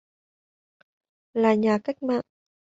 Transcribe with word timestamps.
là 1.33 1.53
nhà 1.55 1.77
cách 1.83 2.03
mạng 2.03 2.21